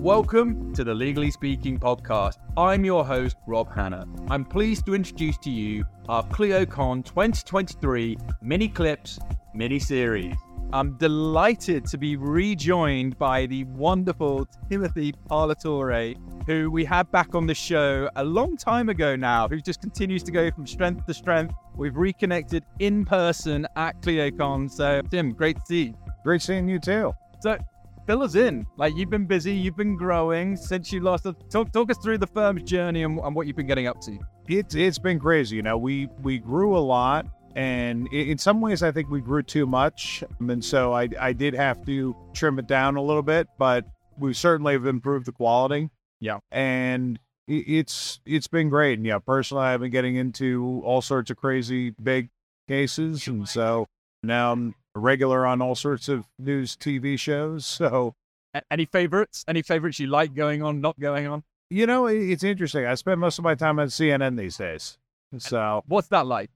Welcome 0.00 0.74
to 0.74 0.84
the 0.84 0.94
Legally 0.94 1.30
Speaking 1.30 1.80
podcast. 1.80 2.36
I'm 2.56 2.84
your 2.84 3.04
host, 3.04 3.36
Rob 3.46 3.74
Hanna. 3.74 4.06
I'm 4.28 4.44
pleased 4.44 4.84
to 4.86 4.94
introduce 4.94 5.38
to 5.38 5.50
you 5.50 5.84
our 6.08 6.22
ClioCon 6.28 7.02
2023 7.02 8.18
mini 8.42 8.68
clips 8.68 9.18
mini 9.54 9.78
series. 9.78 10.36
I'm 10.72 10.98
delighted 10.98 11.86
to 11.86 11.98
be 11.98 12.16
rejoined 12.16 13.18
by 13.18 13.46
the 13.46 13.64
wonderful 13.64 14.46
Timothy 14.68 15.14
Parlatore, 15.30 16.14
who 16.46 16.70
we 16.70 16.84
had 16.84 17.10
back 17.10 17.34
on 17.34 17.46
the 17.46 17.54
show 17.54 18.10
a 18.16 18.24
long 18.24 18.56
time 18.56 18.90
ago 18.90 19.16
now, 19.16 19.48
who 19.48 19.60
just 19.60 19.80
continues 19.80 20.22
to 20.24 20.30
go 20.30 20.50
from 20.50 20.66
strength 20.66 21.06
to 21.06 21.14
strength. 21.14 21.54
We've 21.74 21.96
reconnected 21.96 22.64
in 22.80 23.06
person 23.06 23.66
at 23.76 24.00
ClioCon. 24.02 24.70
So, 24.70 25.00
Tim, 25.10 25.32
great 25.32 25.56
to 25.56 25.62
see 25.66 25.82
you. 25.84 25.94
Great 26.22 26.42
seeing 26.42 26.68
you 26.68 26.78
too. 26.78 27.14
So, 27.40 27.56
fill 28.06 28.22
us 28.22 28.34
in. 28.34 28.66
Like, 28.76 28.96
you've 28.96 29.10
been 29.10 29.26
busy, 29.26 29.52
you've 29.52 29.76
been 29.76 29.96
growing 29.96 30.56
since 30.56 30.92
you 30.92 31.02
last. 31.02 31.26
Talk, 31.50 31.72
talk 31.72 31.90
us 31.90 31.98
through 31.98 32.18
the 32.18 32.26
firm's 32.26 32.62
journey 32.62 33.02
and, 33.02 33.18
and 33.18 33.34
what 33.34 33.46
you've 33.46 33.56
been 33.56 33.66
getting 33.66 33.86
up 33.86 34.00
to. 34.02 34.18
It's 34.48 34.74
it's 34.74 34.98
been 34.98 35.18
crazy. 35.18 35.56
You 35.56 35.62
know, 35.62 35.76
we 35.76 36.08
we 36.22 36.38
grew 36.38 36.76
a 36.76 36.80
lot 36.80 37.26
and 37.56 38.06
in 38.12 38.36
some 38.36 38.60
ways 38.60 38.82
i 38.82 38.92
think 38.92 39.08
we 39.08 39.20
grew 39.20 39.42
too 39.42 39.66
much 39.66 40.22
um, 40.40 40.50
and 40.50 40.62
so 40.62 40.92
I, 40.92 41.08
I 41.18 41.32
did 41.32 41.54
have 41.54 41.84
to 41.86 42.14
trim 42.34 42.58
it 42.58 42.66
down 42.66 42.96
a 42.96 43.02
little 43.02 43.22
bit 43.22 43.48
but 43.58 43.86
we 44.18 44.34
certainly 44.34 44.74
have 44.74 44.86
improved 44.86 45.26
the 45.26 45.32
quality 45.32 45.88
yeah 46.20 46.38
and 46.52 47.18
it's 47.48 48.20
it's 48.26 48.46
been 48.46 48.68
great 48.68 48.98
and 48.98 49.06
yeah 49.06 49.18
personally 49.18 49.64
i've 49.64 49.80
been 49.80 49.90
getting 49.90 50.16
into 50.16 50.82
all 50.84 51.00
sorts 51.00 51.30
of 51.30 51.38
crazy 51.38 51.90
big 51.90 52.28
cases 52.68 53.26
and 53.26 53.48
so 53.48 53.86
now 54.22 54.52
i'm 54.52 54.74
a 54.96 54.98
regular 54.98 55.46
on 55.46 55.62
all 55.62 55.74
sorts 55.74 56.08
of 56.08 56.26
news 56.38 56.76
tv 56.76 57.18
shows 57.18 57.64
so 57.64 58.14
any 58.70 58.86
favorites 58.86 59.44
any 59.46 59.62
favorites 59.62 60.00
you 60.00 60.06
like 60.06 60.34
going 60.34 60.62
on 60.62 60.80
not 60.80 60.98
going 60.98 61.26
on 61.26 61.44
you 61.70 61.86
know 61.86 62.06
it's 62.06 62.42
interesting 62.42 62.86
i 62.86 62.94
spend 62.94 63.20
most 63.20 63.38
of 63.38 63.44
my 63.44 63.54
time 63.54 63.78
on 63.78 63.88
cnn 63.88 64.36
these 64.38 64.56
days 64.56 64.98
so 65.38 65.84
what's 65.86 66.08
that 66.08 66.26
like 66.26 66.50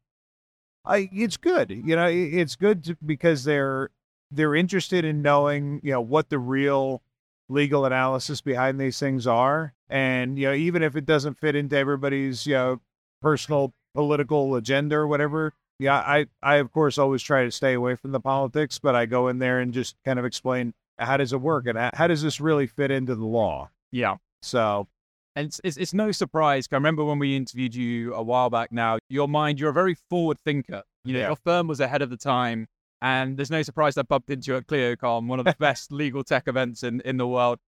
I, 0.84 1.08
it's 1.12 1.36
good. 1.36 1.70
You 1.70 1.96
know, 1.96 2.06
it's 2.06 2.56
good 2.56 2.84
to, 2.84 2.96
because 3.04 3.44
they're 3.44 3.90
they're 4.30 4.54
interested 4.54 5.04
in 5.04 5.22
knowing, 5.22 5.80
you 5.82 5.92
know, 5.92 6.00
what 6.00 6.30
the 6.30 6.38
real 6.38 7.02
legal 7.48 7.84
analysis 7.84 8.40
behind 8.40 8.80
these 8.80 8.98
things 8.98 9.26
are, 9.26 9.74
and 9.88 10.38
you 10.38 10.46
know, 10.46 10.54
even 10.54 10.82
if 10.82 10.96
it 10.96 11.04
doesn't 11.04 11.38
fit 11.38 11.56
into 11.56 11.76
everybody's, 11.76 12.46
you 12.46 12.54
know, 12.54 12.80
personal 13.20 13.74
political 13.94 14.54
agenda 14.54 14.96
or 14.96 15.06
whatever. 15.06 15.52
Yeah, 15.80 15.96
I, 15.96 16.26
I 16.42 16.56
of 16.56 16.70
course 16.72 16.98
always 16.98 17.22
try 17.22 17.44
to 17.44 17.50
stay 17.50 17.72
away 17.72 17.96
from 17.96 18.12
the 18.12 18.20
politics, 18.20 18.78
but 18.78 18.94
I 18.94 19.06
go 19.06 19.28
in 19.28 19.38
there 19.38 19.60
and 19.60 19.72
just 19.72 19.96
kind 20.04 20.18
of 20.18 20.26
explain 20.26 20.74
how 20.98 21.16
does 21.16 21.32
it 21.32 21.40
work 21.40 21.66
and 21.66 21.90
how 21.94 22.06
does 22.06 22.22
this 22.22 22.38
really 22.38 22.66
fit 22.66 22.90
into 22.90 23.14
the 23.14 23.24
law. 23.24 23.70
Yeah. 23.90 24.16
So 24.42 24.88
and 25.36 25.46
it's, 25.46 25.60
it's, 25.64 25.76
it's 25.78 25.94
no 25.94 26.12
surprise. 26.12 26.68
I 26.70 26.74
remember 26.74 27.02
when 27.04 27.18
we 27.18 27.34
interviewed 27.34 27.74
you 27.74 28.14
a 28.14 28.22
while 28.22 28.50
back 28.50 28.72
now, 28.72 28.98
your 29.08 29.26
mind, 29.26 29.58
you're 29.58 29.70
a 29.70 29.72
very 29.74 29.96
forward 30.10 30.38
thinker. 30.40 30.82
You 31.04 31.14
know, 31.14 31.20
yeah. 31.20 31.26
your 31.28 31.36
firm 31.36 31.66
was 31.66 31.80
ahead 31.80 32.02
of 32.02 32.10
the 32.10 32.16
time. 32.16 32.66
And 33.00 33.38
there's 33.38 33.50
no 33.50 33.62
surprise 33.62 33.96
I 33.96 34.02
bumped 34.02 34.28
into 34.28 34.52
you 34.52 34.58
at 34.58 34.66
ClioCon, 34.66 35.28
one 35.28 35.38
of 35.38 35.46
the 35.46 35.56
best 35.58 35.90
legal 35.90 36.22
tech 36.22 36.46
events 36.46 36.82
in, 36.82 37.00
in 37.02 37.16
the 37.16 37.26
world. 37.26 37.58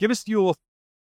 Give 0.00 0.10
us 0.10 0.26
your 0.26 0.54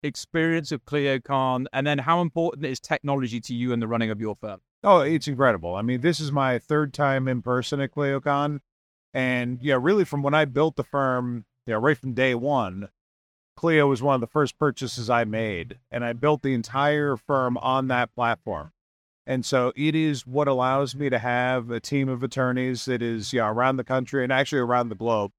experience 0.03 0.73
of 0.73 0.84
ClioCon 0.84 1.67
and 1.73 1.86
then 1.86 1.98
how 1.98 2.20
important 2.20 2.67
is 2.67 2.78
technology 2.78 3.41
to 3.41 3.55
you 3.55 3.73
in 3.73 3.80
the 3.80 3.89
running 3.89 4.11
of 4.11 4.20
your 4.20 4.36
firm? 4.36 4.61
Oh, 4.84 5.00
it's 5.00 5.28
incredible. 5.28 5.77
I 5.77 5.83
mean, 5.83 6.00
this 6.00 6.19
is 6.19 6.33
my 6.33 6.58
third 6.58 6.92
time 6.92 7.28
in 7.28 7.42
person 7.42 7.80
at 7.80 7.92
ClioCon. 7.92 8.61
And 9.14 9.58
yeah, 9.62 9.78
really 9.80 10.05
from 10.05 10.22
when 10.22 10.34
I 10.34 10.44
built 10.44 10.77
the 10.77 10.84
firm, 10.84 11.44
yeah, 11.66 11.77
right 11.80 11.97
from 11.97 12.14
day 12.14 12.34
one, 12.34 12.89
Clio 13.57 13.86
was 13.86 14.02
one 14.02 14.14
of 14.14 14.20
the 14.20 14.27
first 14.27 14.58
purchases 14.58 15.11
I 15.11 15.24
made, 15.24 15.79
and 15.90 16.05
I 16.05 16.14
built 16.14 16.42
the 16.42 16.55
entire 16.55 17.17
firm 17.17 17.58
on 17.58 17.89
that 17.89 18.14
platform. 18.14 18.73
And 19.27 19.45
so 19.45 19.73
it 19.77 19.95
is 19.95 20.27
what 20.27 20.48
allows 20.48 20.96
me 20.96 21.08
to 21.11 21.18
have 21.18 21.70
a 21.70 21.78
team 21.78 22.08
of 22.08 22.23
attorneys 22.23 22.86
that 22.86 23.02
is 23.02 23.33
yeah, 23.33 23.48
around 23.48 23.77
the 23.77 23.84
country 23.84 24.24
and 24.24 24.33
actually 24.33 24.58
around 24.58 24.89
the 24.89 24.96
globe. 24.96 25.30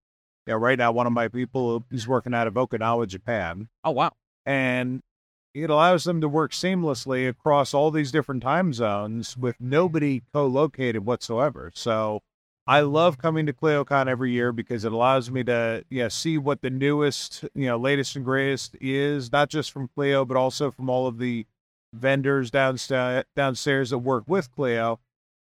Yeah, 0.48 0.56
right 0.56 0.78
now 0.78 0.92
one 0.92 1.08
of 1.08 1.14
my 1.14 1.28
people 1.28 1.84
is 1.92 2.08
working 2.08 2.34
out 2.34 2.48
of 2.48 2.54
Okinawa, 2.54 3.08
Japan. 3.08 3.68
Oh 3.84 3.92
wow. 3.92 4.12
And 4.46 5.02
it 5.54 5.70
allows 5.70 6.04
them 6.04 6.20
to 6.22 6.28
work 6.28 6.52
seamlessly 6.52 7.30
across 7.30 7.74
all 7.74 7.92
these 7.92 8.12
different 8.12 8.42
time 8.42 8.74
zones 8.74 9.38
with 9.38 9.56
nobody 9.60 10.24
co-located 10.34 11.06
whatsoever. 11.06 11.72
So 11.76 12.22
I 12.66 12.82
love 12.82 13.18
coming 13.18 13.46
to 13.46 13.54
ClioCon 13.54 14.08
every 14.08 14.32
year 14.32 14.52
because 14.52 14.86
it 14.86 14.92
allows 14.92 15.30
me 15.30 15.44
to 15.44 15.84
yeah 15.90 16.08
see 16.08 16.38
what 16.38 16.62
the 16.62 16.70
newest, 16.70 17.44
you 17.54 17.68
know, 17.68 17.78
latest 17.78 18.16
and 18.16 18.26
greatest 18.26 18.76
is, 18.82 19.32
not 19.32 19.50
just 19.50 19.72
from 19.72 19.90
Clio, 19.90 20.26
but 20.26 20.38
also 20.38 20.72
from 20.72 20.90
all 20.90 21.06
of 21.06 21.20
the 21.20 21.46
vendors 21.94 22.50
downstairs 22.50 23.26
downstairs 23.36 23.92
that 23.92 24.00
work 24.00 24.24
with 24.28 24.52
Clio. 24.52 25.00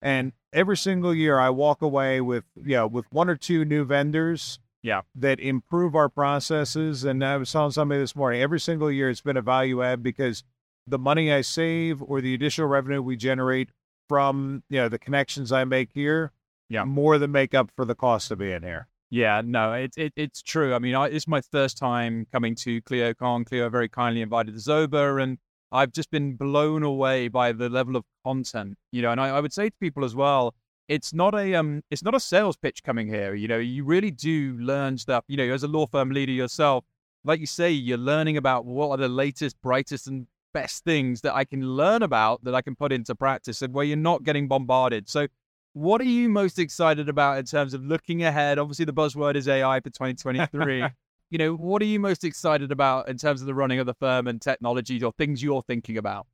And 0.02 0.32
every 0.52 0.76
single 0.76 1.14
year 1.14 1.38
I 1.38 1.50
walk 1.50 1.82
away 1.82 2.20
with 2.20 2.44
yeah, 2.64 2.84
with 2.84 3.06
one 3.10 3.28
or 3.28 3.36
two 3.36 3.64
new 3.64 3.84
vendors 3.84 4.60
yeah 4.82 5.02
that 5.14 5.40
improve 5.40 5.94
our 5.94 6.08
processes. 6.08 7.04
And 7.04 7.24
I 7.24 7.36
was 7.36 7.52
telling 7.52 7.72
somebody 7.72 8.00
this 8.00 8.16
morning, 8.16 8.40
every 8.40 8.60
single 8.60 8.90
year 8.90 9.10
it's 9.10 9.20
been 9.20 9.36
a 9.36 9.42
value 9.42 9.82
add 9.82 10.02
because 10.02 10.44
the 10.86 10.98
money 10.98 11.32
I 11.32 11.40
save 11.40 12.02
or 12.02 12.20
the 12.20 12.34
additional 12.34 12.68
revenue 12.68 13.02
we 13.02 13.16
generate 13.16 13.70
from 14.08 14.62
you 14.70 14.78
know 14.78 14.88
the 14.88 14.98
connections 14.98 15.50
I 15.52 15.64
make 15.64 15.90
here 15.92 16.32
yeah, 16.68 16.84
more 16.84 17.18
than 17.18 17.32
make 17.32 17.54
up 17.54 17.70
for 17.76 17.84
the 17.84 17.94
cost 17.94 18.30
of 18.30 18.38
being 18.38 18.62
here. 18.62 18.88
Yeah, 19.10 19.40
no, 19.44 19.72
it's 19.72 19.96
it, 19.96 20.12
it's 20.16 20.42
true. 20.42 20.74
I 20.74 20.78
mean, 20.78 20.94
I, 20.94 21.06
it's 21.06 21.28
my 21.28 21.40
first 21.40 21.78
time 21.78 22.26
coming 22.32 22.54
to 22.56 22.82
ClioCon. 22.82 23.46
Clio 23.46 23.68
very 23.68 23.88
kindly 23.88 24.20
invited 24.20 24.54
the 24.54 24.58
Zoba, 24.58 25.22
and 25.22 25.38
I've 25.70 25.92
just 25.92 26.10
been 26.10 26.34
blown 26.34 26.82
away 26.82 27.28
by 27.28 27.52
the 27.52 27.68
level 27.68 27.96
of 27.96 28.04
content. 28.24 28.76
You 28.90 29.02
know, 29.02 29.12
and 29.12 29.20
I, 29.20 29.28
I 29.28 29.40
would 29.40 29.52
say 29.52 29.68
to 29.68 29.76
people 29.78 30.04
as 30.04 30.16
well, 30.16 30.54
it's 30.88 31.12
not 31.12 31.34
a 31.34 31.54
um, 31.54 31.82
it's 31.90 32.02
not 32.02 32.14
a 32.14 32.20
sales 32.20 32.56
pitch 32.56 32.82
coming 32.82 33.08
here. 33.08 33.34
You 33.34 33.48
know, 33.48 33.58
you 33.58 33.84
really 33.84 34.10
do 34.10 34.56
learn 34.60 34.98
stuff. 34.98 35.24
You 35.28 35.36
know, 35.36 35.52
as 35.52 35.62
a 35.62 35.68
law 35.68 35.86
firm 35.86 36.10
leader 36.10 36.32
yourself, 36.32 36.84
like 37.24 37.40
you 37.40 37.46
say, 37.46 37.70
you're 37.70 37.98
learning 37.98 38.36
about 38.36 38.64
what 38.64 38.90
are 38.90 38.96
the 38.96 39.08
latest, 39.08 39.60
brightest, 39.62 40.06
and 40.06 40.26
best 40.54 40.84
things 40.84 41.20
that 41.22 41.34
I 41.34 41.44
can 41.44 41.62
learn 41.62 42.02
about 42.02 42.42
that 42.44 42.54
I 42.54 42.62
can 42.62 42.76
put 42.76 42.92
into 42.92 43.14
practice, 43.14 43.62
and 43.62 43.74
where 43.74 43.84
you're 43.84 43.96
not 43.96 44.22
getting 44.22 44.48
bombarded. 44.48 45.08
So 45.08 45.26
what 45.72 46.00
are 46.00 46.04
you 46.04 46.30
most 46.30 46.58
excited 46.58 47.08
about 47.08 47.38
in 47.38 47.44
terms 47.44 47.74
of 47.74 47.84
looking 47.84 48.22
ahead? 48.22 48.58
Obviously, 48.58 48.84
the 48.86 48.94
buzzword 48.94 49.34
is 49.34 49.46
AI 49.48 49.80
for 49.80 49.90
2023. 49.90 50.86
you 51.30 51.38
know, 51.38 51.54
what 51.54 51.82
are 51.82 51.86
you 51.86 52.00
most 52.00 52.24
excited 52.24 52.72
about 52.72 53.08
in 53.08 53.18
terms 53.18 53.40
of 53.40 53.46
the 53.46 53.54
running 53.54 53.78
of 53.78 53.86
the 53.86 53.92
firm 53.92 54.26
and 54.26 54.40
technologies 54.40 55.02
or 55.02 55.12
things 55.12 55.42
you're 55.42 55.62
thinking 55.62 55.98
about? 55.98 56.26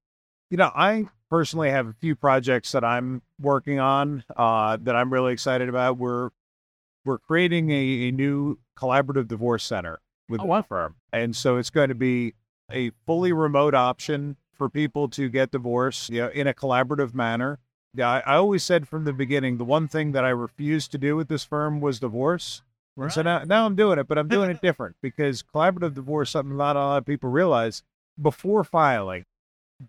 You 0.50 0.58
know, 0.58 0.70
I 0.74 1.06
personally 1.32 1.70
have 1.70 1.86
a 1.86 1.94
few 1.94 2.14
projects 2.14 2.72
that 2.72 2.84
I'm 2.84 3.22
working 3.40 3.80
on 3.80 4.22
uh, 4.36 4.76
that 4.82 4.94
I'm 4.94 5.10
really 5.10 5.32
excited 5.32 5.66
about. 5.70 5.96
We're 5.96 6.28
we're 7.06 7.18
creating 7.18 7.70
a, 7.70 8.08
a 8.08 8.10
new 8.10 8.58
collaborative 8.76 9.28
divorce 9.28 9.64
center 9.64 10.00
with 10.28 10.42
oh, 10.42 10.44
wow. 10.44 10.62
firm, 10.62 10.96
and 11.10 11.34
so 11.34 11.56
it's 11.56 11.70
going 11.70 11.88
to 11.88 11.94
be 11.94 12.34
a 12.70 12.90
fully 13.06 13.32
remote 13.32 13.74
option 13.74 14.36
for 14.52 14.68
people 14.68 15.08
to 15.08 15.30
get 15.30 15.50
divorced, 15.50 16.10
you 16.10 16.20
know, 16.20 16.28
in 16.28 16.46
a 16.46 16.52
collaborative 16.52 17.14
manner. 17.14 17.58
Yeah, 17.94 18.10
I, 18.10 18.22
I, 18.26 18.36
always 18.36 18.62
said 18.62 18.86
from 18.86 19.04
the 19.04 19.12
beginning 19.14 19.56
the 19.56 19.64
one 19.64 19.88
thing 19.88 20.12
that 20.12 20.26
I 20.26 20.30
refused 20.30 20.92
to 20.92 20.98
do 20.98 21.16
with 21.16 21.28
this 21.28 21.44
firm 21.44 21.80
was 21.80 21.98
divorce. 21.98 22.62
Right. 22.94 23.10
So 23.10 23.22
now, 23.22 23.42
now 23.44 23.64
I'm 23.64 23.74
doing 23.74 23.98
it, 23.98 24.06
but 24.06 24.18
I'm 24.18 24.28
doing 24.36 24.50
it 24.50 24.60
different 24.60 24.96
because 25.00 25.42
collaborative 25.42 25.94
divorce, 25.94 26.30
something 26.30 26.56
not 26.58 26.76
a 26.76 26.78
lot 26.78 26.98
of 26.98 27.06
people 27.06 27.30
realize, 27.30 27.82
before 28.20 28.64
filing, 28.64 29.24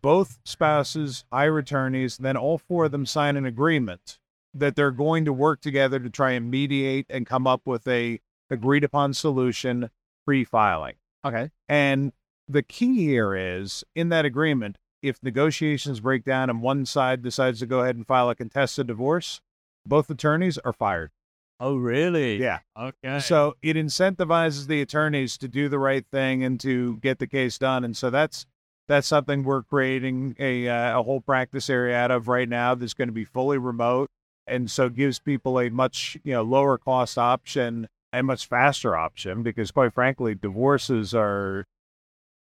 both 0.02 0.40
spouses 0.46 1.26
hire 1.32 1.58
attorneys, 1.58 2.18
then 2.18 2.38
all 2.38 2.58
four 2.58 2.86
of 2.86 2.92
them 2.92 3.06
sign 3.06 3.38
an 3.38 3.46
agreement 3.46 4.20
that 4.54 4.76
they're 4.76 4.92
going 4.92 5.26
to 5.26 5.34
work 5.34 5.62
together 5.62 6.00
to 6.00 6.10
try 6.10 6.32
and 6.32 6.50
mediate 6.52 7.06
and 7.10 7.26
come 7.26 7.48
up 7.48 7.62
with 7.66 7.88
a 7.88 8.20
agreed 8.50 8.84
upon 8.84 9.14
solution 9.14 9.90
pre-filing. 10.26 10.96
Okay. 11.26 11.50
And 11.68 12.14
the 12.48 12.64
key 12.64 13.06
here 13.06 13.36
is 13.36 13.84
in 13.96 14.10
that 14.10 14.26
agreement, 14.26 14.78
if 15.02 15.22
negotiations 15.24 16.00
break 16.00 16.24
down 16.24 16.50
and 16.50 16.62
one 16.62 16.86
side 16.86 17.22
decides 17.22 17.60
to 17.60 17.66
go 17.66 17.80
ahead 17.80 17.96
and 17.96 18.06
file 18.06 18.30
a 18.30 18.36
contested 18.36 18.88
divorce, 18.88 19.42
both 19.86 20.10
attorneys 20.10 20.58
are 20.60 20.74
fired. 20.74 21.12
Oh, 21.60 21.76
really? 21.76 22.42
Yeah. 22.42 22.60
Okay. 22.78 23.20
So 23.20 23.56
it 23.62 23.76
incentivizes 23.76 24.68
the 24.68 24.82
attorneys 24.82 25.38
to 25.38 25.48
do 25.48 25.70
the 25.70 25.80
right 25.80 26.06
thing 26.12 26.44
and 26.44 26.60
to 26.62 26.98
get 26.98 27.20
the 27.20 27.28
case 27.28 27.58
done. 27.58 27.84
And 27.84 27.96
so 27.96 28.10
that's 28.10 28.46
that's 28.88 29.08
something 29.08 29.44
we're 29.44 29.64
creating 29.64 30.36
a 30.40 30.68
uh, 30.68 31.00
a 31.00 31.04
whole 31.04 31.22
practice 31.22 31.70
area 31.70 31.96
out 31.96 32.12
of 32.12 32.28
right 32.28 32.50
now 32.50 32.76
that's 32.76 32.94
going 32.94 33.08
to 33.08 33.14
be 33.14 33.26
fully 33.26 33.58
remote 33.58 34.10
and 34.48 34.70
so 34.70 34.90
gives 34.90 35.20
people 35.20 35.60
a 35.60 35.70
much, 35.70 36.18
you 36.24 36.34
know, 36.34 36.42
lower 36.42 36.78
cost 36.78 37.18
option 37.18 37.88
and 38.12 38.28
much 38.28 38.46
faster 38.46 38.96
option 38.96 39.44
because 39.44 39.72
quite 39.72 39.94
frankly, 39.94 40.36
divorces 40.36 41.14
are 41.14 41.66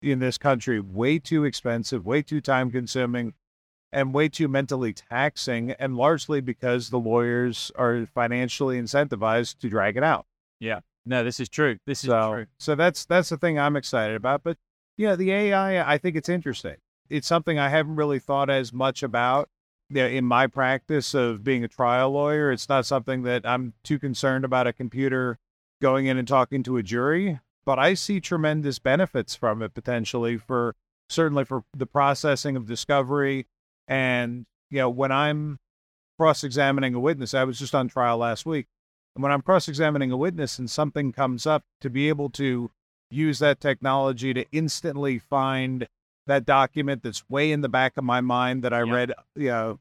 in 0.00 0.18
this 0.18 0.36
country 0.36 0.80
way 0.80 1.18
too 1.18 1.44
expensive, 1.44 2.04
way 2.04 2.22
too 2.22 2.40
time 2.40 2.70
consuming, 2.70 3.34
and 3.92 4.12
way 4.12 4.28
too 4.28 4.48
mentally 4.48 4.92
taxing, 4.92 5.72
and 5.72 5.96
largely 5.96 6.40
because 6.40 6.90
the 6.90 6.98
lawyers 6.98 7.70
are 7.76 8.06
financially 8.06 8.80
incentivized 8.80 9.58
to 9.58 9.68
drag 9.68 9.96
it 9.96 10.02
out. 10.02 10.26
Yeah. 10.58 10.80
No, 11.04 11.24
this 11.24 11.40
is 11.40 11.48
true. 11.48 11.78
This 11.86 12.02
is 12.04 12.10
so, 12.10 12.32
true. 12.32 12.46
So 12.58 12.74
that's 12.74 13.04
that's 13.04 13.28
the 13.28 13.36
thing 13.36 13.58
I'm 13.58 13.76
excited 13.76 14.16
about. 14.16 14.42
But 14.42 14.56
yeah, 14.96 15.16
the 15.16 15.32
AI, 15.32 15.92
I 15.92 15.98
think 15.98 16.16
it's 16.16 16.28
interesting. 16.28 16.76
It's 17.08 17.26
something 17.26 17.58
I 17.58 17.68
haven't 17.68 17.96
really 17.96 18.18
thought 18.18 18.50
as 18.50 18.72
much 18.72 19.02
about 19.02 19.48
in 19.90 20.24
my 20.24 20.46
practice 20.46 21.14
of 21.14 21.44
being 21.44 21.64
a 21.64 21.68
trial 21.68 22.10
lawyer. 22.10 22.50
It's 22.50 22.68
not 22.68 22.86
something 22.86 23.22
that 23.24 23.44
I'm 23.44 23.74
too 23.84 23.98
concerned 23.98 24.44
about 24.44 24.66
a 24.66 24.72
computer 24.72 25.38
going 25.80 26.06
in 26.06 26.16
and 26.16 26.26
talking 26.26 26.62
to 26.62 26.76
a 26.76 26.82
jury, 26.82 27.40
but 27.64 27.78
I 27.78 27.94
see 27.94 28.20
tremendous 28.20 28.78
benefits 28.78 29.34
from 29.34 29.62
it 29.62 29.74
potentially 29.74 30.38
for 30.38 30.74
certainly 31.10 31.44
for 31.44 31.64
the 31.76 31.86
processing 31.86 32.56
of 32.56 32.66
discovery. 32.66 33.46
And, 33.86 34.46
you 34.70 34.78
know, 34.78 34.88
when 34.88 35.12
I'm 35.12 35.58
cross 36.18 36.44
examining 36.44 36.94
a 36.94 37.00
witness, 37.00 37.34
I 37.34 37.44
was 37.44 37.58
just 37.58 37.74
on 37.74 37.88
trial 37.88 38.18
last 38.18 38.46
week. 38.46 38.66
And 39.14 39.22
when 39.22 39.32
I'm 39.32 39.42
cross 39.42 39.68
examining 39.68 40.10
a 40.10 40.16
witness 40.16 40.58
and 40.58 40.70
something 40.70 41.12
comes 41.12 41.46
up, 41.46 41.64
to 41.82 41.90
be 41.90 42.08
able 42.08 42.30
to 42.30 42.70
use 43.12 43.38
that 43.40 43.60
technology 43.60 44.34
to 44.34 44.44
instantly 44.52 45.18
find 45.18 45.88
that 46.26 46.44
document 46.44 47.02
that's 47.02 47.28
way 47.28 47.52
in 47.52 47.60
the 47.60 47.68
back 47.68 47.96
of 47.96 48.04
my 48.04 48.20
mind 48.20 48.62
that 48.62 48.72
I 48.72 48.84
yep. 48.84 48.94
read, 48.94 49.12
you 49.34 49.48
know, 49.48 49.80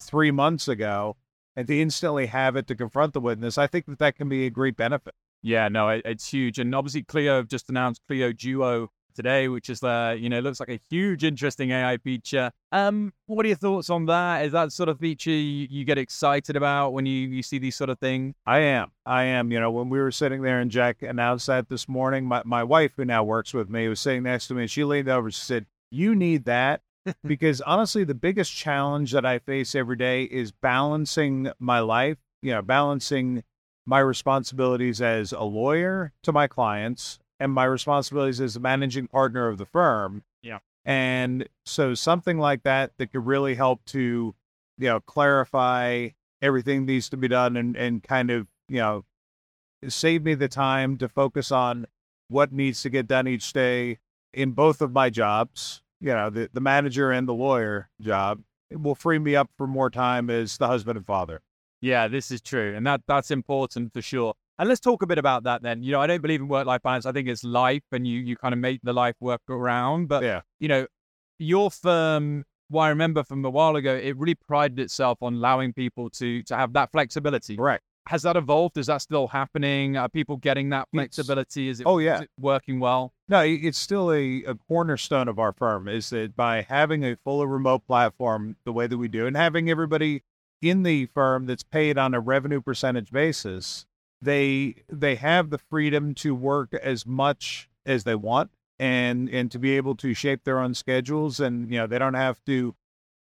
three 0.00 0.30
months 0.30 0.68
ago, 0.68 1.16
and 1.56 1.66
to 1.66 1.80
instantly 1.80 2.26
have 2.26 2.56
it 2.56 2.66
to 2.68 2.74
confront 2.74 3.12
the 3.12 3.20
witness, 3.20 3.58
I 3.58 3.66
think 3.66 3.86
that 3.86 3.98
that 3.98 4.16
can 4.16 4.28
be 4.28 4.46
a 4.46 4.50
great 4.50 4.76
benefit. 4.76 5.14
Yeah, 5.42 5.68
no, 5.68 5.88
it, 5.88 6.02
it's 6.04 6.28
huge. 6.28 6.58
And 6.58 6.74
obviously, 6.74 7.02
Clio 7.02 7.42
just 7.42 7.68
announced 7.68 8.02
Clio 8.06 8.32
Duo 8.32 8.90
today, 9.14 9.48
which 9.48 9.70
is 9.70 9.82
uh, 9.82 10.16
you 10.18 10.28
know, 10.28 10.40
looks 10.40 10.60
like 10.60 10.68
a 10.68 10.80
huge, 10.90 11.24
interesting 11.24 11.70
AI 11.70 11.96
feature. 11.98 12.50
Um, 12.70 13.12
what 13.26 13.44
are 13.44 13.48
your 13.48 13.56
thoughts 13.56 13.90
on 13.90 14.06
that? 14.06 14.44
Is 14.44 14.52
that 14.52 14.72
sort 14.72 14.88
of 14.88 14.98
feature 14.98 15.30
you, 15.30 15.66
you 15.70 15.84
get 15.84 15.98
excited 15.98 16.56
about 16.56 16.92
when 16.92 17.06
you, 17.06 17.28
you 17.28 17.42
see 17.42 17.58
these 17.58 17.76
sort 17.76 17.90
of 17.90 17.98
things? 17.98 18.34
I 18.46 18.60
am. 18.60 18.90
I 19.06 19.24
am. 19.24 19.52
You 19.52 19.60
know, 19.60 19.70
when 19.70 19.88
we 19.88 20.00
were 20.00 20.10
sitting 20.10 20.42
there 20.42 20.60
and 20.60 20.70
Jack 20.70 21.02
announced 21.02 21.46
that 21.46 21.68
this 21.68 21.88
morning, 21.88 22.24
my, 22.24 22.42
my 22.44 22.64
wife, 22.64 22.92
who 22.96 23.04
now 23.04 23.24
works 23.24 23.52
with 23.54 23.68
me, 23.68 23.88
was 23.88 24.00
sitting 24.00 24.22
next 24.24 24.48
to 24.48 24.54
me 24.54 24.62
and 24.62 24.70
she 24.70 24.84
leaned 24.84 25.08
over 25.08 25.28
and 25.28 25.34
said, 25.34 25.66
You 25.90 26.14
need 26.14 26.44
that. 26.44 26.82
because 27.26 27.60
honestly, 27.62 28.04
the 28.04 28.14
biggest 28.14 28.54
challenge 28.54 29.12
that 29.12 29.26
I 29.26 29.40
face 29.40 29.74
every 29.74 29.96
day 29.96 30.24
is 30.24 30.52
balancing 30.52 31.50
my 31.58 31.80
life, 31.80 32.18
you 32.42 32.52
know, 32.52 32.62
balancing 32.62 33.42
my 33.86 33.98
responsibilities 33.98 35.02
as 35.02 35.32
a 35.32 35.42
lawyer 35.42 36.12
to 36.22 36.32
my 36.32 36.46
clients 36.46 37.18
and 37.42 37.52
my 37.52 37.64
responsibilities 37.64 38.40
as 38.40 38.54
a 38.54 38.60
managing 38.60 39.08
partner 39.08 39.48
of 39.48 39.58
the 39.58 39.66
firm. 39.66 40.22
Yeah. 40.42 40.58
And 40.84 41.48
so 41.66 41.94
something 41.94 42.38
like 42.38 42.62
that 42.62 42.92
that 42.98 43.12
could 43.12 43.26
really 43.26 43.56
help 43.56 43.84
to, 43.86 44.34
you 44.78 44.88
know, 44.88 45.00
clarify 45.00 46.10
everything 46.40 46.86
needs 46.86 47.08
to 47.10 47.16
be 47.16 47.26
done 47.26 47.56
and, 47.56 47.76
and 47.76 48.02
kind 48.02 48.30
of, 48.30 48.46
you 48.68 48.78
know, 48.78 49.04
save 49.88 50.22
me 50.22 50.34
the 50.34 50.48
time 50.48 50.96
to 50.98 51.08
focus 51.08 51.50
on 51.50 51.86
what 52.28 52.52
needs 52.52 52.82
to 52.82 52.90
get 52.90 53.08
done 53.08 53.26
each 53.26 53.52
day 53.52 53.98
in 54.32 54.52
both 54.52 54.80
of 54.80 54.92
my 54.92 55.10
jobs, 55.10 55.82
you 56.00 56.12
know, 56.12 56.30
the, 56.30 56.48
the 56.52 56.60
manager 56.60 57.10
and 57.10 57.26
the 57.26 57.34
lawyer 57.34 57.90
job. 58.00 58.40
It 58.70 58.80
will 58.80 58.94
free 58.94 59.18
me 59.18 59.34
up 59.34 59.50
for 59.58 59.66
more 59.66 59.90
time 59.90 60.30
as 60.30 60.58
the 60.58 60.68
husband 60.68 60.96
and 60.96 61.06
father. 61.06 61.42
Yeah, 61.80 62.06
this 62.06 62.30
is 62.30 62.40
true. 62.40 62.74
And 62.74 62.86
that 62.86 63.02
that's 63.08 63.32
important 63.32 63.92
for 63.92 64.00
sure. 64.00 64.34
And 64.62 64.68
let's 64.68 64.80
talk 64.80 65.02
a 65.02 65.08
bit 65.08 65.18
about 65.18 65.42
that 65.42 65.60
then. 65.62 65.82
You 65.82 65.90
know, 65.90 66.00
I 66.00 66.06
don't 66.06 66.22
believe 66.22 66.40
in 66.40 66.46
work 66.46 66.68
life 66.68 66.84
balance. 66.84 67.04
I 67.04 67.10
think 67.10 67.26
it's 67.26 67.42
life 67.42 67.82
and 67.90 68.06
you 68.06 68.20
you 68.20 68.36
kind 68.36 68.54
of 68.54 68.60
make 68.60 68.78
the 68.84 68.92
life 68.92 69.16
work 69.18 69.40
around. 69.50 70.06
But 70.06 70.22
yeah. 70.22 70.42
you 70.60 70.68
know, 70.68 70.86
your 71.40 71.68
firm, 71.68 72.44
well, 72.70 72.84
I 72.84 72.90
remember 72.90 73.24
from 73.24 73.44
a 73.44 73.50
while 73.50 73.74
ago, 73.74 73.92
it 73.92 74.16
really 74.16 74.36
prided 74.36 74.78
itself 74.78 75.18
on 75.20 75.34
allowing 75.34 75.72
people 75.72 76.10
to 76.10 76.44
to 76.44 76.56
have 76.56 76.74
that 76.74 76.92
flexibility. 76.92 77.56
Right. 77.56 77.80
Has 78.06 78.22
that 78.22 78.36
evolved? 78.36 78.78
Is 78.78 78.86
that 78.86 79.02
still 79.02 79.26
happening? 79.26 79.96
Are 79.96 80.08
people 80.08 80.36
getting 80.36 80.68
that 80.68 80.86
flexibility? 80.92 81.68
Is 81.68 81.80
it, 81.80 81.86
oh, 81.88 81.98
yeah. 81.98 82.14
Is 82.14 82.20
it 82.20 82.30
working 82.38 82.78
well? 82.78 83.12
No, 83.28 83.40
it's 83.40 83.78
still 83.78 84.12
a, 84.12 84.44
a 84.44 84.54
cornerstone 84.54 85.26
of 85.26 85.40
our 85.40 85.52
firm 85.52 85.88
is 85.88 86.10
that 86.10 86.36
by 86.36 86.62
having 86.68 87.04
a 87.04 87.16
fully 87.24 87.48
remote 87.48 87.84
platform 87.88 88.54
the 88.64 88.72
way 88.72 88.86
that 88.86 88.96
we 88.96 89.08
do 89.08 89.26
and 89.26 89.36
having 89.36 89.68
everybody 89.68 90.22
in 90.60 90.84
the 90.84 91.06
firm 91.06 91.46
that's 91.46 91.64
paid 91.64 91.98
on 91.98 92.14
a 92.14 92.20
revenue 92.20 92.60
percentage 92.60 93.10
basis, 93.10 93.86
they 94.22 94.76
they 94.88 95.16
have 95.16 95.50
the 95.50 95.58
freedom 95.58 96.14
to 96.14 96.34
work 96.34 96.72
as 96.74 97.04
much 97.04 97.68
as 97.84 98.04
they 98.04 98.14
want 98.14 98.52
and 98.78 99.28
and 99.28 99.50
to 99.50 99.58
be 99.58 99.76
able 99.76 99.96
to 99.96 100.14
shape 100.14 100.44
their 100.44 100.60
own 100.60 100.74
schedules 100.74 101.40
and 101.40 101.70
you 101.70 101.78
know 101.78 101.86
they 101.86 101.98
don't 101.98 102.14
have 102.14 102.42
to 102.44 102.74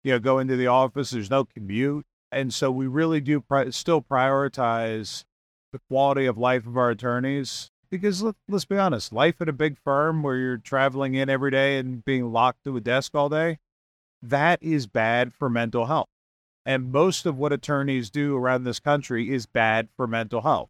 you 0.04 0.12
know 0.12 0.20
go 0.20 0.38
into 0.40 0.56
the 0.56 0.68
office. 0.68 1.10
There's 1.10 1.30
no 1.30 1.44
commute. 1.44 2.06
And 2.32 2.54
so 2.54 2.72
we 2.72 2.88
really 2.88 3.20
do 3.20 3.42
pri- 3.42 3.72
still 3.72 4.02
prioritize 4.02 5.26
the 5.74 5.80
quality 5.90 6.26
of 6.26 6.38
life 6.38 6.66
of 6.66 6.78
our 6.78 6.92
attorneys 6.92 7.72
because 7.90 8.22
let, 8.22 8.36
let's 8.48 8.66
be 8.66 8.78
honest 8.78 9.12
life 9.12 9.42
at 9.42 9.50
a 9.50 9.54
big 9.54 9.78
firm 9.78 10.22
where 10.24 10.38
you're 10.38 10.58
traveling 10.58 11.16
in 11.16 11.30
every 11.30 11.52
day 11.52 11.78
and 11.78 12.06
being 12.06 12.32
locked 12.32 12.64
to 12.64 12.78
a 12.78 12.82
desk 12.82 13.16
all 13.16 13.28
day 13.28 13.58
that 14.22 14.62
is 14.62 14.86
bad 14.86 15.34
for 15.34 15.50
mental 15.50 15.88
health. 15.88 16.08
And 16.64 16.92
most 16.92 17.26
of 17.26 17.40
what 17.40 17.52
attorneys 17.52 18.12
do 18.12 18.38
around 18.38 18.66
this 18.66 18.80
country 18.80 19.34
is 19.34 19.48
bad 19.48 19.90
for 19.98 20.06
mental 20.06 20.42
health 20.42 20.70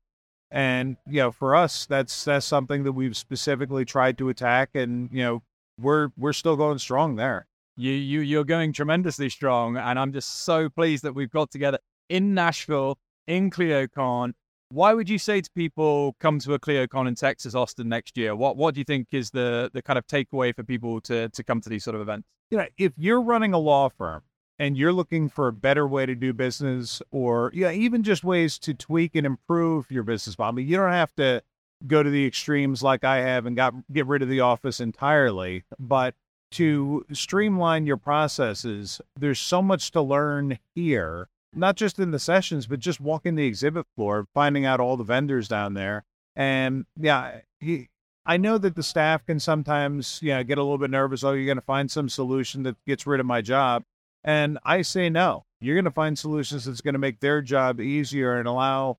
and 0.52 0.98
you 1.08 1.22
know, 1.22 1.32
for 1.32 1.56
us, 1.56 1.86
that's 1.86 2.26
that's 2.26 2.46
something 2.46 2.84
that 2.84 2.92
we've 2.92 3.16
specifically 3.16 3.86
tried 3.86 4.18
to 4.18 4.30
attack, 4.30 4.72
and 4.76 5.10
you 5.12 5.24
know, 5.24 5.44
we're 5.80 6.10
we're 6.18 6.34
still 6.34 6.58
going 6.58 6.78
strong 6.78 7.16
there. 7.16 7.48
You 7.78 7.94
you 7.94 8.20
you're 8.20 8.44
going 8.44 8.74
tremendously 8.74 9.30
strong, 9.30 9.78
and 9.78 9.98
I'm 9.98 10.12
just 10.12 10.44
so 10.44 10.70
pleased 10.70 11.04
that 11.04 11.16
we've 11.16 11.32
got 11.32 11.52
together 11.52 11.80
in 12.10 12.34
Nashville 12.34 13.00
in 13.28 13.50
ClioCon. 13.50 14.34
Why 14.70 14.94
would 14.94 15.10
you 15.10 15.18
say 15.18 15.42
to 15.42 15.50
people 15.52 16.16
come 16.20 16.40
to 16.40 16.54
a 16.54 16.60
ClioCon 16.60 17.08
in 17.08 17.16
Texas, 17.16 17.56
Austin 17.56 17.88
next 17.88 18.18
year? 18.18 18.36
What 18.36 18.58
what 18.58 18.74
do 18.74 18.82
you 18.82 18.86
think 18.86 19.08
is 19.12 19.32
the 19.32 19.72
the 19.74 19.82
kind 19.82 19.98
of 19.98 20.06
takeaway 20.08 20.54
for 20.54 20.64
people 20.64 21.00
to 21.02 21.30
to 21.30 21.44
come 21.46 21.62
to 21.62 21.70
these 21.70 21.86
sort 21.86 21.96
of 21.96 22.02
events? 22.02 22.28
You 22.50 22.58
know, 22.58 22.68
if 22.78 22.92
you're 22.98 23.22
running 23.22 23.54
a 23.54 23.58
law 23.58 23.88
firm 23.88 24.24
and 24.62 24.78
you're 24.78 24.94
looking 24.94 25.28
for 25.28 25.48
a 25.48 25.54
better 25.54 25.88
way 25.88 26.06
to 26.06 26.14
do 26.14 26.34
business 26.34 27.02
or 27.10 27.50
yeah, 27.52 27.72
even 27.72 28.04
just 28.04 28.24
ways 28.24 28.60
to 28.60 28.76
tweak 28.76 29.16
and 29.16 29.26
improve 29.26 29.90
your 29.90 30.04
business 30.04 30.38
model. 30.38 30.54
I 30.54 30.56
mean, 30.58 30.68
you 30.68 30.78
don't 30.78 30.92
have 30.92 31.16
to 31.16 31.42
go 31.88 32.04
to 32.04 32.10
the 32.12 32.28
extremes 32.28 32.84
like 32.84 33.04
I 33.04 33.22
have 33.22 33.48
and 33.48 33.56
got 33.56 33.74
get 33.92 34.06
rid 34.06 34.22
of 34.22 34.30
the 34.30 34.42
office 34.42 34.80
entirely, 34.80 35.64
but 35.80 36.14
to 36.52 37.04
streamline 37.12 37.88
your 37.88 37.98
processes, 37.98 39.02
there's 39.20 39.40
so 39.40 39.64
much 39.64 39.90
to 39.92 40.02
learn 40.02 40.60
here, 40.76 41.28
not 41.56 41.76
just 41.76 41.98
in 41.98 42.12
the 42.12 42.20
sessions, 42.20 42.68
but 42.68 42.80
just 42.80 43.02
walking 43.02 43.34
the 43.34 43.48
exhibit 43.48 43.88
floor, 43.96 44.28
finding 44.32 44.64
out 44.64 44.80
all 44.80 44.96
the 44.96 45.04
vendors 45.04 45.48
down 45.48 45.74
there. 45.74 46.04
And 46.36 46.86
yeah, 47.00 47.40
he, 47.60 47.90
I 48.28 48.38
know 48.38 48.60
that 48.60 48.76
the 48.76 48.84
staff 48.84 49.26
can 49.26 49.40
sometimes, 49.40 50.20
you 50.22 50.30
know, 50.30 50.44
get 50.44 50.60
a 50.60 50.62
little 50.62 50.78
bit 50.78 50.92
nervous. 50.92 51.24
Oh, 51.24 51.32
you're 51.32 51.46
going 51.46 51.58
to 51.58 51.62
find 51.62 51.90
some 51.90 52.10
solution 52.10 52.62
that 52.64 52.76
gets 52.86 53.08
rid 53.08 53.20
of 53.20 53.26
my 53.26 53.42
job. 53.42 53.84
And 54.24 54.60
I 54.64 54.82
say 54.82 55.10
no. 55.10 55.46
You're 55.60 55.76
going 55.76 55.86
to 55.86 55.92
find 55.92 56.18
solutions 56.18 56.66
that's 56.66 56.82
going 56.82 56.94
to 56.94 57.00
make 57.00 57.20
their 57.20 57.42
job 57.42 57.80
easier 57.80 58.38
and 58.38 58.48
allow 58.48 58.98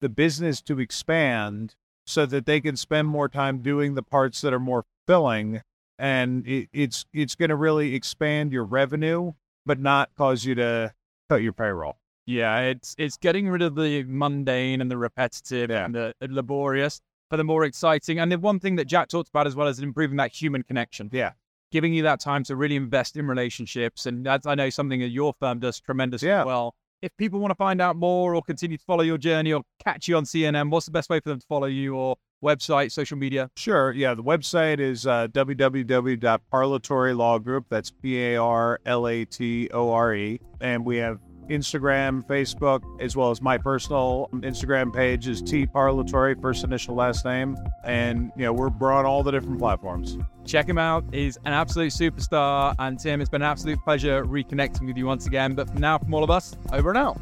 the 0.00 0.08
business 0.08 0.60
to 0.62 0.80
expand 0.80 1.74
so 2.06 2.26
that 2.26 2.46
they 2.46 2.60
can 2.60 2.76
spend 2.76 3.08
more 3.08 3.28
time 3.28 3.62
doing 3.62 3.94
the 3.94 4.02
parts 4.02 4.40
that 4.42 4.52
are 4.52 4.60
more 4.60 4.84
filling 5.06 5.62
and 5.98 6.46
it, 6.46 6.68
it's 6.72 7.06
it's 7.12 7.34
going 7.34 7.50
to 7.50 7.56
really 7.56 7.94
expand 7.94 8.52
your 8.52 8.64
revenue 8.64 9.32
but 9.64 9.78
not 9.78 10.10
cause 10.16 10.44
you 10.44 10.54
to 10.54 10.92
cut 11.30 11.36
your 11.36 11.52
payroll. 11.52 11.96
Yeah, 12.26 12.60
it's 12.60 12.94
it's 12.98 13.16
getting 13.16 13.48
rid 13.48 13.62
of 13.62 13.74
the 13.74 14.04
mundane 14.04 14.80
and 14.80 14.90
the 14.90 14.98
repetitive 14.98 15.70
yeah. 15.70 15.84
and 15.84 15.94
the 15.94 16.14
laborious 16.20 17.00
for 17.30 17.36
the 17.36 17.44
more 17.44 17.64
exciting. 17.64 18.18
And 18.18 18.30
the 18.30 18.38
one 18.38 18.60
thing 18.60 18.76
that 18.76 18.86
Jack 18.86 19.08
talked 19.08 19.28
about 19.28 19.46
as 19.46 19.54
well 19.54 19.68
is 19.68 19.78
improving 19.78 20.16
that 20.18 20.32
human 20.32 20.62
connection. 20.62 21.08
Yeah 21.12 21.32
giving 21.74 21.92
you 21.92 22.04
that 22.04 22.20
time 22.20 22.44
to 22.44 22.54
really 22.54 22.76
invest 22.76 23.16
in 23.16 23.26
relationships. 23.26 24.06
And 24.06 24.24
that's, 24.24 24.46
I 24.46 24.54
know, 24.54 24.70
something 24.70 25.00
that 25.00 25.08
your 25.08 25.34
firm 25.40 25.58
does 25.58 25.80
tremendously 25.80 26.28
yeah. 26.28 26.44
well. 26.44 26.72
If 27.02 27.10
people 27.16 27.40
want 27.40 27.50
to 27.50 27.56
find 27.56 27.80
out 27.80 27.96
more 27.96 28.36
or 28.36 28.42
continue 28.42 28.78
to 28.78 28.84
follow 28.84 29.02
your 29.02 29.18
journey 29.18 29.52
or 29.52 29.62
catch 29.84 30.06
you 30.06 30.16
on 30.16 30.22
CNN, 30.22 30.70
what's 30.70 30.86
the 30.86 30.92
best 30.92 31.10
way 31.10 31.18
for 31.18 31.30
them 31.30 31.40
to 31.40 31.46
follow 31.48 31.66
you 31.66 31.96
or 31.96 32.14
website, 32.44 32.92
social 32.92 33.18
media? 33.18 33.50
Sure. 33.56 33.90
Yeah. 33.90 34.14
The 34.14 34.22
website 34.22 34.78
is 34.78 35.04
uh, 35.04 35.26
Law 37.12 37.38
Group. 37.40 37.66
That's 37.68 37.90
P 37.90 38.22
A 38.22 38.36
R 38.36 38.78
L 38.86 39.08
A 39.08 39.24
T 39.24 39.68
O 39.74 39.90
R 39.90 40.14
E. 40.14 40.40
And 40.60 40.86
we 40.86 40.98
have 40.98 41.18
Instagram, 41.48 42.24
Facebook, 42.24 42.82
as 43.00 43.16
well 43.16 43.30
as 43.30 43.40
my 43.40 43.58
personal 43.58 44.28
Instagram 44.32 44.94
page 44.94 45.28
is 45.28 45.42
T 45.42 45.66
Parlatore, 45.66 46.40
first 46.40 46.64
initial 46.64 46.94
last 46.94 47.24
name. 47.24 47.56
And, 47.84 48.32
you 48.36 48.44
know, 48.44 48.52
we're, 48.52 48.68
we're 48.70 48.92
on 48.92 49.04
all 49.06 49.22
the 49.22 49.30
different 49.30 49.58
platforms. 49.58 50.16
Check 50.44 50.68
him 50.68 50.78
out. 50.78 51.04
He's 51.12 51.36
an 51.44 51.52
absolute 51.52 51.92
superstar. 51.92 52.74
And 52.78 52.98
Tim, 52.98 53.20
it's 53.20 53.30
been 53.30 53.42
an 53.42 53.48
absolute 53.48 53.78
pleasure 53.84 54.24
reconnecting 54.24 54.86
with 54.86 54.96
you 54.96 55.06
once 55.06 55.26
again. 55.26 55.54
But 55.54 55.70
for 55.70 55.78
now, 55.78 55.98
from 55.98 56.14
all 56.14 56.24
of 56.24 56.30
us, 56.30 56.56
over 56.72 56.90
and 56.90 56.98
out. 56.98 57.20